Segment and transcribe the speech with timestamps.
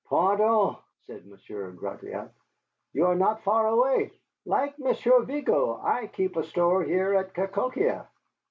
[0.09, 2.31] "Pardieu!" said Monsieur Gratiot,
[2.91, 4.09] "you are not far away.
[4.45, 8.07] Like Monsieur Vigo I keep a store here at Cahokia.